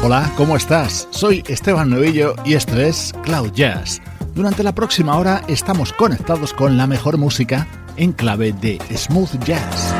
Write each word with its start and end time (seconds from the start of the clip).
Hola, 0.00 0.32
¿cómo 0.36 0.56
estás? 0.56 1.08
Soy 1.10 1.42
Esteban 1.48 1.90
Novillo 1.90 2.36
y 2.44 2.54
esto 2.54 2.80
es 2.80 3.12
Cloud 3.24 3.50
Jazz. 3.52 4.00
Durante 4.32 4.62
la 4.62 4.72
próxima 4.72 5.18
hora 5.18 5.42
estamos 5.48 5.92
conectados 5.92 6.54
con 6.54 6.76
la 6.76 6.86
mejor 6.86 7.18
música 7.18 7.66
en 7.96 8.12
clave 8.12 8.52
de 8.52 8.78
smooth 8.96 9.44
jazz. 9.44 9.97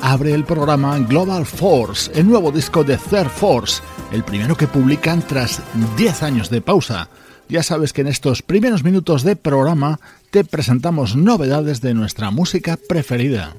Abre 0.00 0.34
el 0.34 0.44
programa 0.44 0.98
Global 0.98 1.46
Force, 1.46 2.10
el 2.12 2.26
nuevo 2.26 2.50
disco 2.50 2.82
de 2.82 2.96
Third 2.96 3.28
Force, 3.28 3.80
el 4.12 4.24
primero 4.24 4.56
que 4.56 4.66
publican 4.66 5.22
tras 5.22 5.62
10 5.96 6.22
años 6.24 6.50
de 6.50 6.60
pausa. 6.60 7.08
Ya 7.48 7.62
sabes 7.62 7.92
que 7.92 8.00
en 8.00 8.08
estos 8.08 8.42
primeros 8.42 8.82
minutos 8.82 9.22
de 9.22 9.36
programa 9.36 10.00
te 10.30 10.42
presentamos 10.42 11.14
novedades 11.14 11.80
de 11.80 11.94
nuestra 11.94 12.32
música 12.32 12.76
preferida. 12.88 13.54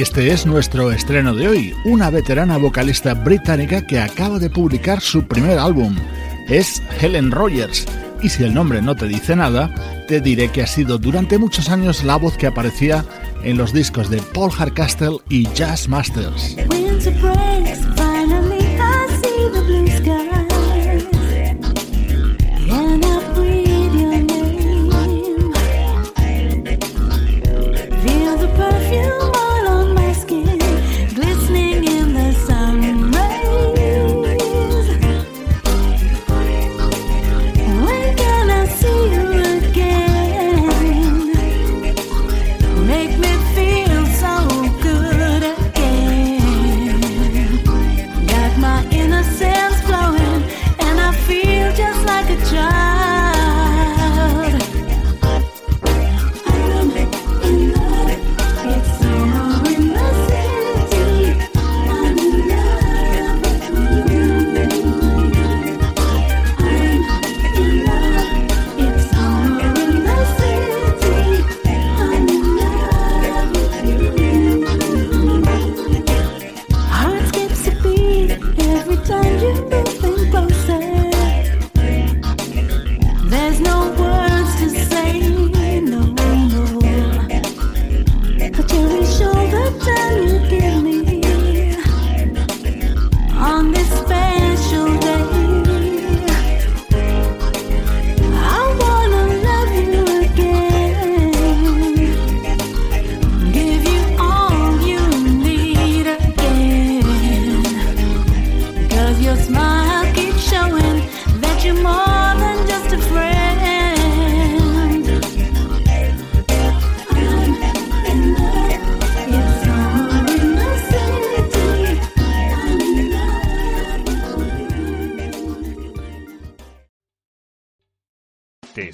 Este 0.00 0.32
es 0.32 0.46
nuestro 0.46 0.90
estreno 0.92 1.34
de 1.34 1.46
hoy, 1.46 1.74
una 1.84 2.08
veterana 2.08 2.56
vocalista 2.56 3.12
británica 3.12 3.86
que 3.86 4.00
acaba 4.00 4.38
de 4.38 4.48
publicar 4.48 5.02
su 5.02 5.26
primer 5.26 5.58
álbum. 5.58 5.94
Es 6.48 6.82
Helen 6.98 7.30
Rogers, 7.30 7.84
y 8.22 8.30
si 8.30 8.44
el 8.44 8.54
nombre 8.54 8.80
no 8.80 8.96
te 8.96 9.06
dice 9.06 9.36
nada, 9.36 9.70
te 10.08 10.22
diré 10.22 10.48
que 10.48 10.62
ha 10.62 10.66
sido 10.66 10.96
durante 10.96 11.36
muchos 11.36 11.68
años 11.68 12.02
la 12.02 12.16
voz 12.16 12.38
que 12.38 12.46
aparecía 12.46 13.04
en 13.44 13.58
los 13.58 13.74
discos 13.74 14.08
de 14.08 14.22
Paul 14.32 14.50
Hardcastle 14.50 15.18
y 15.28 15.46
Jazz 15.52 15.86
Masters. 15.86 16.56